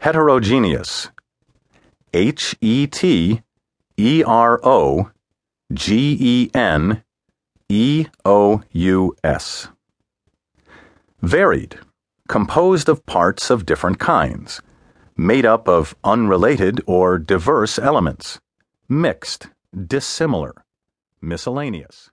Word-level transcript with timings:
Heterogeneous. 0.00 1.10
H 2.14 2.56
E 2.62 2.86
T 2.86 3.42
E 3.98 4.24
R 4.26 4.58
O 4.64 5.10
G 5.74 6.16
E 6.18 6.50
N 6.54 7.04
E 7.68 8.06
O 8.24 8.62
U 8.72 9.14
S. 9.22 9.68
Varied. 11.20 11.80
Composed 12.28 12.88
of 12.88 13.04
parts 13.04 13.50
of 13.50 13.66
different 13.66 13.98
kinds. 13.98 14.62
Made 15.18 15.44
up 15.44 15.68
of 15.68 15.94
unrelated 16.02 16.80
or 16.86 17.18
diverse 17.18 17.78
elements. 17.78 18.40
Mixed. 18.88 19.48
Dissimilar. 19.76 20.64
Miscellaneous. 21.20 22.10